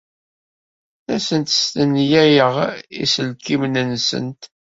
[1.11, 2.55] Ur asent-stenyayeɣ
[3.03, 4.41] iselkinen-nsent.